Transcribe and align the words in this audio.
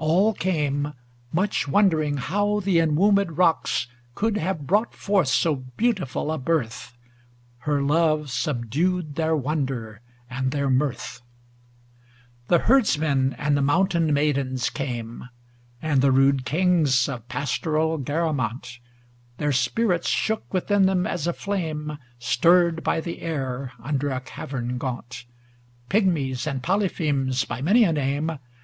All 0.00 0.32
came, 0.34 0.94
much 1.32 1.68
wondering 1.68 2.16
how 2.16 2.58
the 2.58 2.80
en 2.80 2.96
womb^d 2.96 3.38
rocks 3.38 3.86
Could 4.16 4.36
have 4.36 4.66
brought 4.66 4.92
forth 4.92 5.28
so 5.28 5.54
beautiful 5.54 6.32
a 6.32 6.38
birth; 6.38 6.96
Her 7.58 7.80
love 7.80 8.28
subdued 8.32 9.14
their 9.14 9.36
wonder 9.36 10.00
and 10.28 10.50
their 10.50 10.68
mirth. 10.68 11.22
XI 11.22 12.02
The 12.48 12.58
herdsman 12.64 13.34
and 13.34 13.56
the 13.56 13.62
mountain 13.62 14.12
maidens 14.12 14.70
came. 14.70 15.28
And 15.80 16.00
the 16.02 16.10
rude 16.10 16.44
kings 16.44 17.08
of 17.08 17.28
pastoral 17.28 17.96
Garamant; 17.96 18.80
Their 19.38 19.52
spirits 19.52 20.08
shook 20.08 20.52
within 20.52 20.86
them, 20.86 21.06
as 21.06 21.28
a 21.28 21.32
flame 21.32 21.96
Stirred 22.18 22.82
by 22.82 23.00
the 23.00 23.20
air 23.22 23.70
under 23.80 24.10
a 24.10 24.20
cavern 24.20 24.78
gaunt; 24.78 25.26
Pygmies, 25.88 26.44
and 26.44 26.60
Polyphemes, 26.60 27.44
by 27.44 27.62
many 27.62 27.84
a 27.84 27.92
name. 27.92 28.32